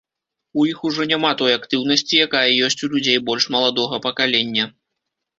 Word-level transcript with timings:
У 0.59 0.63
іх 0.69 0.77
ужо 0.87 1.01
няма 1.09 1.31
той 1.41 1.51
актыўнасці, 1.57 2.13
якая 2.27 2.41
ёсць 2.67 2.83
у 2.87 2.89
людзей 2.93 3.19
больш 3.27 3.43
маладога 3.57 4.01
пакалення. 4.07 4.65